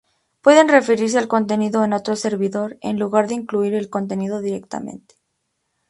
[0.41, 5.13] Pueden referirse al contenido en otro servidor, en lugar de incluir el contenido directamente.